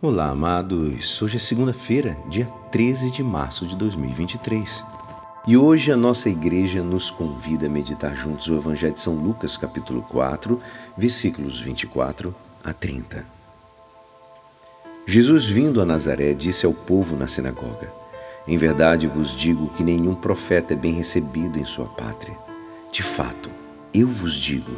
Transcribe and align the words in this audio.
Olá, 0.00 0.28
amados. 0.28 1.20
Hoje 1.20 1.38
é 1.38 1.40
segunda-feira, 1.40 2.16
dia 2.28 2.46
13 2.70 3.10
de 3.10 3.20
março 3.20 3.66
de 3.66 3.74
2023. 3.74 4.84
E 5.44 5.56
hoje 5.56 5.90
a 5.90 5.96
nossa 5.96 6.30
igreja 6.30 6.84
nos 6.84 7.10
convida 7.10 7.66
a 7.66 7.68
meditar 7.68 8.14
juntos 8.14 8.46
o 8.46 8.54
Evangelho 8.54 8.94
de 8.94 9.00
São 9.00 9.16
Lucas, 9.16 9.56
capítulo 9.56 10.00
4, 10.02 10.60
versículos 10.96 11.60
24 11.60 12.32
a 12.62 12.72
30. 12.72 13.26
Jesus, 15.04 15.48
vindo 15.48 15.82
a 15.82 15.84
Nazaré, 15.84 16.32
disse 16.32 16.64
ao 16.64 16.72
povo 16.72 17.16
na 17.16 17.26
sinagoga: 17.26 17.92
Em 18.46 18.56
verdade 18.56 19.08
vos 19.08 19.36
digo 19.36 19.66
que 19.70 19.82
nenhum 19.82 20.14
profeta 20.14 20.74
é 20.74 20.76
bem 20.76 20.92
recebido 20.92 21.58
em 21.58 21.64
sua 21.64 21.86
pátria. 21.86 22.38
De 22.92 23.02
fato, 23.02 23.50
eu 23.92 24.06
vos 24.06 24.34
digo, 24.34 24.76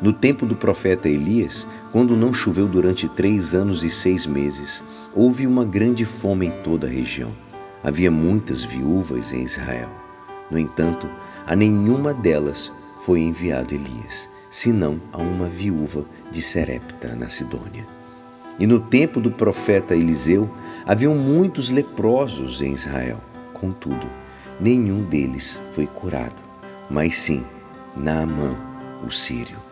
no 0.00 0.12
tempo 0.12 0.46
do 0.46 0.54
profeta 0.54 1.08
Elias, 1.08 1.66
quando 1.90 2.16
não 2.16 2.32
choveu 2.32 2.68
durante 2.68 3.08
três 3.08 3.54
anos 3.54 3.82
e 3.82 3.90
seis 3.90 4.26
meses, 4.26 4.82
houve 5.14 5.46
uma 5.46 5.64
grande 5.64 6.04
fome 6.04 6.46
em 6.46 6.50
toda 6.62 6.86
a 6.86 6.90
região. 6.90 7.32
Havia 7.82 8.10
muitas 8.10 8.62
viúvas 8.62 9.32
em 9.32 9.42
Israel. 9.42 9.88
No 10.50 10.58
entanto, 10.58 11.08
a 11.46 11.56
nenhuma 11.56 12.14
delas 12.14 12.70
foi 13.00 13.20
enviado 13.20 13.74
Elias, 13.74 14.28
senão 14.50 15.00
a 15.12 15.18
uma 15.18 15.48
viúva 15.48 16.04
de 16.30 16.42
Serepta, 16.42 17.16
na 17.16 17.28
Sidônia. 17.28 17.86
E 18.58 18.66
no 18.66 18.80
tempo 18.80 19.20
do 19.20 19.30
profeta 19.30 19.94
Eliseu, 19.94 20.48
haviam 20.86 21.14
muitos 21.14 21.70
leprosos 21.70 22.60
em 22.60 22.72
Israel. 22.72 23.20
Contudo, 23.52 24.06
nenhum 24.60 25.02
deles 25.04 25.58
foi 25.72 25.86
curado, 25.86 26.42
mas 26.88 27.16
sim 27.16 27.44
Naamã, 27.96 28.56
o 29.04 29.10
sírio. 29.10 29.67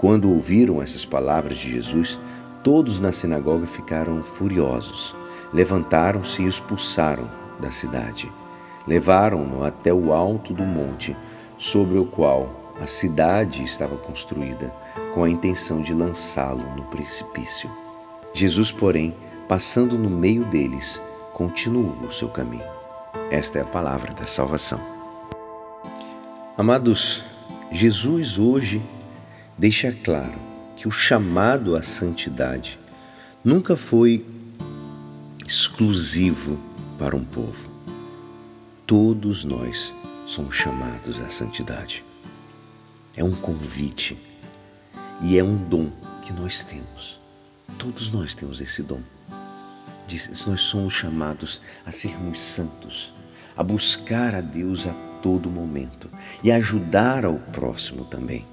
Quando 0.00 0.30
ouviram 0.30 0.80
essas 0.80 1.04
palavras 1.04 1.58
de 1.58 1.72
Jesus, 1.72 2.18
todos 2.64 2.98
na 2.98 3.12
sinagoga 3.12 3.66
ficaram 3.66 4.22
furiosos. 4.22 5.14
Levantaram-se 5.52 6.40
e 6.40 6.46
expulsaram 6.46 7.30
da 7.60 7.70
cidade. 7.70 8.32
Levaram-no 8.86 9.62
até 9.62 9.92
o 9.92 10.14
alto 10.14 10.54
do 10.54 10.62
monte, 10.62 11.14
sobre 11.58 11.98
o 11.98 12.06
qual 12.06 12.72
a 12.80 12.86
cidade 12.86 13.62
estava 13.62 13.94
construída, 13.94 14.74
com 15.12 15.22
a 15.22 15.28
intenção 15.28 15.82
de 15.82 15.92
lançá-lo 15.92 16.64
no 16.74 16.84
precipício. 16.84 17.70
Jesus, 18.32 18.72
porém, 18.72 19.14
passando 19.46 19.98
no 19.98 20.08
meio 20.08 20.46
deles, 20.46 21.02
continuou 21.34 21.94
o 22.08 22.10
seu 22.10 22.30
caminho. 22.30 22.64
Esta 23.30 23.58
é 23.58 23.62
a 23.62 23.66
palavra 23.66 24.14
da 24.14 24.26
salvação. 24.26 24.80
Amados, 26.56 27.22
Jesus 27.70 28.38
hoje 28.38 28.80
deixa 29.60 29.92
claro 29.92 30.40
que 30.74 30.88
o 30.88 30.90
chamado 30.90 31.76
à 31.76 31.82
santidade 31.82 32.78
nunca 33.44 33.76
foi 33.76 34.24
exclusivo 35.46 36.58
para 36.98 37.14
um 37.14 37.22
povo. 37.22 37.68
Todos 38.86 39.44
nós 39.44 39.94
somos 40.26 40.56
chamados 40.56 41.20
à 41.20 41.28
santidade. 41.28 42.02
É 43.14 43.22
um 43.22 43.32
convite 43.32 44.16
e 45.20 45.38
é 45.38 45.44
um 45.44 45.58
dom 45.68 45.92
que 46.22 46.32
nós 46.32 46.64
temos. 46.64 47.20
Todos 47.78 48.10
nós 48.10 48.34
temos 48.34 48.62
esse 48.62 48.82
dom. 48.82 49.02
Nós 50.46 50.62
somos 50.62 50.94
chamados 50.94 51.60
a 51.84 51.92
sermos 51.92 52.40
santos, 52.40 53.12
a 53.54 53.62
buscar 53.62 54.34
a 54.34 54.40
Deus 54.40 54.86
a 54.86 54.94
todo 55.22 55.50
momento 55.50 56.08
e 56.42 56.50
ajudar 56.50 57.26
ao 57.26 57.34
próximo 57.34 58.06
também 58.06 58.46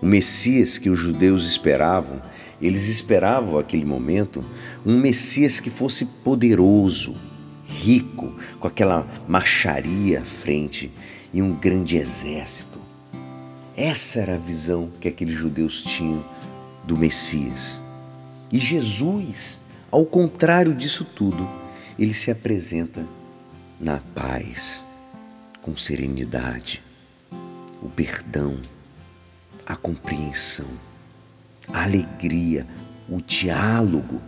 o 0.00 0.06
Messias 0.06 0.78
que 0.78 0.90
os 0.90 0.98
judeus 0.98 1.46
esperavam, 1.46 2.20
eles 2.60 2.88
esperavam 2.88 3.58
aquele 3.58 3.84
momento 3.84 4.44
um 4.84 4.98
Messias 4.98 5.60
que 5.60 5.70
fosse 5.70 6.04
poderoso, 6.04 7.14
rico, 7.66 8.34
com 8.60 8.66
aquela 8.66 9.06
marcharia 9.28 10.20
à 10.20 10.24
frente 10.24 10.90
e 11.32 11.42
um 11.42 11.52
grande 11.52 11.96
exército. 11.96 12.78
Essa 13.76 14.20
era 14.20 14.34
a 14.36 14.38
visão 14.38 14.90
que 15.00 15.08
aqueles 15.08 15.34
judeus 15.34 15.82
tinham 15.82 16.24
do 16.84 16.96
Messias. 16.96 17.80
E 18.50 18.58
Jesus, 18.58 19.60
ao 19.90 20.06
contrário 20.06 20.74
disso 20.74 21.04
tudo, 21.04 21.46
ele 21.98 22.14
se 22.14 22.30
apresenta 22.30 23.04
na 23.78 23.98
paz, 24.14 24.84
com 25.60 25.76
serenidade, 25.76 26.82
o 27.82 27.88
perdão 27.88 28.56
a 29.66 29.74
compreensão, 29.74 30.68
a 31.72 31.82
alegria, 31.82 32.64
o 33.08 33.20
diálogo 33.20 34.22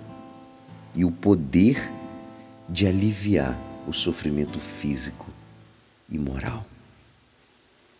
e 0.94 1.04
o 1.04 1.12
poder 1.12 1.81
de 2.69 2.87
aliviar 2.88 3.56
o 3.87 3.93
sofrimento 3.93 4.59
físico 4.59 5.27
e 6.10 6.19
moral. 6.19 6.66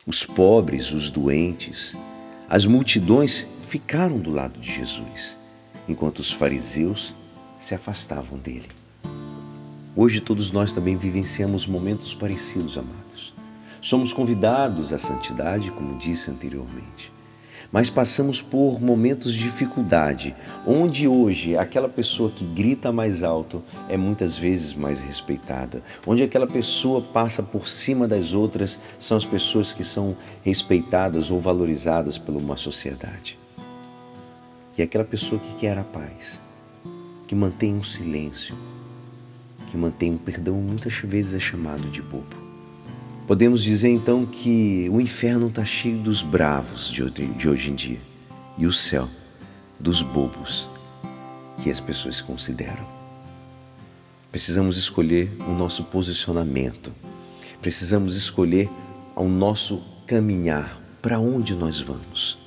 Os 0.05 0.25
pobres, 0.25 0.91
os 0.91 1.11
doentes, 1.11 1.97
as 2.51 2.67
multidões 2.67 3.47
ficaram 3.69 4.19
do 4.19 4.31
lado 4.31 4.59
de 4.59 4.73
Jesus, 4.73 5.37
enquanto 5.89 6.19
os 6.19 6.33
fariseus 6.33 7.15
se 7.59 7.75
afastavam 7.75 8.39
dele. 8.39 8.69
Hoje 9.95 10.21
todos 10.21 10.51
nós 10.51 10.73
também 10.73 10.97
vivenciamos 10.97 11.67
momentos 11.67 12.15
parecidos, 12.15 12.77
amados. 12.77 13.33
Somos 13.81 14.13
convidados 14.13 14.93
à 14.93 14.99
santidade, 14.99 15.71
como 15.71 15.99
disse 15.99 16.31
anteriormente 16.31 17.13
mas 17.73 17.91
passamos 17.91 18.41
por 18.41 18.81
momentos 18.81 19.35
de 19.35 19.45
dificuldade, 19.45 20.35
onde 20.67 21.07
hoje 21.07 21.57
aquela 21.57 21.89
pessoa 21.89 22.31
que 22.31 22.45
grita 22.45 22.91
mais 22.91 23.23
alto 23.23 23.63
é 23.89 23.97
muitas 23.97 24.39
vezes 24.39 24.73
mais 24.73 25.01
respeitada, 25.01 25.83
onde 26.07 26.23
aquela 26.23 26.47
pessoa 26.47 27.03
passa 27.03 27.43
por 27.43 27.69
cima 27.69 28.09
das 28.09 28.33
outras 28.33 28.81
são 28.99 29.17
as 29.17 29.25
pessoas 29.25 29.73
que 29.73 29.85
são 29.85 30.17
respeitadas 30.43 31.31
ou 31.31 31.41
valorizadas 31.41 32.17
por 32.17 32.35
uma 32.35 32.57
sociedade. 32.57 33.39
E 34.77 34.83
aquela 34.83 35.05
pessoa 35.05 35.41
que 35.41 35.57
quer 35.57 35.77
a 35.77 35.85
paz, 35.85 36.41
que 37.27 37.35
mantém 37.35 37.75
um 37.75 37.83
silêncio, 37.83 38.57
que 39.67 39.77
mantém 39.77 40.13
um 40.13 40.19
perdão, 40.19 40.55
muitas 40.55 40.95
vezes 40.95 41.35
é 41.35 41.41
chamado 41.41 41.91
de 41.91 42.01
bobo. 42.01 42.38
Podemos 43.29 43.63
dizer 43.63 43.91
então 43.91 44.25
que 44.25 44.89
o 44.91 44.99
inferno 44.99 45.49
está 45.49 45.63
cheio 45.63 45.99
dos 45.99 46.23
bravos 46.23 46.91
de 46.91 47.47
hoje 47.47 47.71
em 47.71 47.75
dia 47.75 48.01
e 48.57 48.67
o 48.67 48.73
céu 48.73 49.07
dos 49.79 50.01
bobos 50.01 50.67
que 51.63 51.71
as 51.71 51.79
pessoas 51.79 52.23
consideram. 52.23 52.87
Precisamos 54.33 54.79
escolher 54.79 55.31
o 55.47 55.53
nosso 55.53 55.85
posicionamento, 55.85 56.91
precisamos 57.61 58.17
escolher 58.17 58.67
o 59.15 59.25
nosso 59.29 59.83
caminhar, 60.07 60.81
para 61.03 61.21
onde 61.21 61.55
nós 61.55 61.83
vamos. 61.83 62.39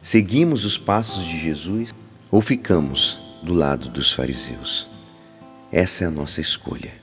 Seguimos 0.00 0.64
os 0.64 0.78
passos 0.78 1.22
de 1.26 1.38
Jesus 1.38 1.94
ou 2.30 2.40
ficamos 2.40 3.20
do 3.42 3.52
lado 3.52 3.90
dos 3.90 4.10
fariseus? 4.10 4.88
Essa 5.70 6.04
é 6.04 6.06
a 6.06 6.10
nossa 6.10 6.40
escolha. 6.40 6.94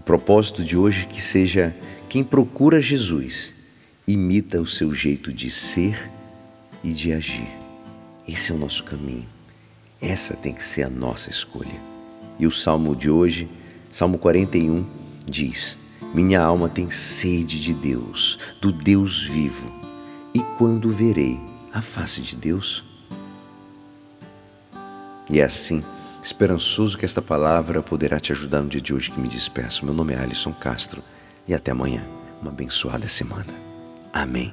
O 0.00 0.02
propósito 0.02 0.64
de 0.64 0.76
hoje 0.76 1.02
é 1.02 1.12
que 1.12 1.22
seja 1.22 1.72
quem 2.08 2.22
procura 2.22 2.80
Jesus 2.80 3.54
imita 4.06 4.60
o 4.60 4.66
seu 4.66 4.92
jeito 4.92 5.32
de 5.32 5.50
ser 5.50 6.10
e 6.82 6.92
de 6.92 7.12
agir. 7.12 7.48
Esse 8.26 8.52
é 8.52 8.54
o 8.54 8.58
nosso 8.58 8.84
caminho. 8.84 9.26
Essa 10.00 10.34
tem 10.34 10.52
que 10.52 10.64
ser 10.64 10.84
a 10.84 10.90
nossa 10.90 11.30
escolha. 11.30 11.74
E 12.38 12.46
o 12.46 12.50
salmo 12.50 12.94
de 12.94 13.10
hoje, 13.10 13.48
Salmo 13.90 14.18
41, 14.18 14.84
diz: 15.24 15.76
Minha 16.14 16.42
alma 16.42 16.68
tem 16.68 16.90
sede 16.90 17.60
de 17.60 17.74
Deus, 17.74 18.38
do 18.60 18.70
Deus 18.70 19.24
vivo. 19.24 19.72
E 20.34 20.40
quando 20.58 20.92
verei 20.92 21.40
a 21.72 21.80
face 21.80 22.20
de 22.20 22.36
Deus? 22.36 22.84
E 25.28 25.40
é 25.40 25.44
assim, 25.44 25.82
esperançoso 26.22 26.96
que 26.96 27.04
esta 27.04 27.22
palavra 27.22 27.82
poderá 27.82 28.20
te 28.20 28.30
ajudar 28.32 28.62
no 28.62 28.68
dia 28.68 28.80
de 28.80 28.94
hoje 28.94 29.10
que 29.10 29.18
me 29.18 29.28
despeço. 29.28 29.84
Meu 29.84 29.94
nome 29.94 30.12
é 30.12 30.18
Alisson 30.18 30.52
Castro 30.52 31.02
e 31.46 31.54
até 31.54 31.72
amanhã. 31.72 32.02
Uma 32.40 32.50
abençoada 32.50 33.08
semana. 33.08 33.52
Amém. 34.12 34.52